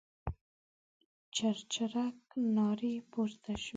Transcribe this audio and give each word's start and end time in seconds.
چرچرک 1.35 2.19
نارې 2.55 2.93
پورته 3.11 3.53
شوې. 3.63 3.69